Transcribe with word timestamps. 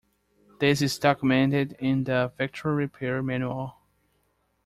This 0.57 0.81
is 0.81 0.97
documented 0.97 1.73
in 1.73 2.05
the 2.05 2.33
factory 2.35 2.73
repair 2.73 3.21
manual. 3.21 3.75